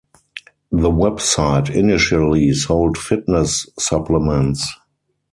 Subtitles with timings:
[0.71, 4.65] The website initially sold fitness supplements.